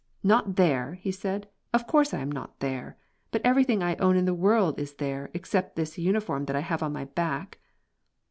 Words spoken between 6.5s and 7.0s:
I have on